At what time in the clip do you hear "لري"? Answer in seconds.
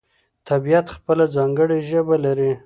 2.25-2.51